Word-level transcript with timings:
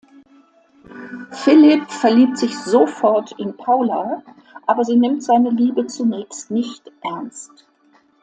Philip 1.31 1.91
verliebt 1.91 2.35
sich 2.35 2.57
sofort 2.57 3.33
in 3.33 3.55
Paula, 3.55 4.23
aber 4.65 4.83
sie 4.83 4.95
nimmt 4.95 5.21
seine 5.21 5.51
Liebe 5.51 5.85
zunächst 5.85 6.49
nicht 6.49 6.91
ernst. 7.03 7.67